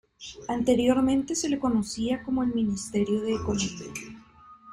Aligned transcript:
Anteriormente 0.47 1.35
se 1.35 1.47
la 1.47 1.59
conocía 1.59 2.23
como 2.23 2.41
el 2.41 2.55
"Ministerio 2.55 3.21
de 3.21 3.35
Economía". 3.35 3.93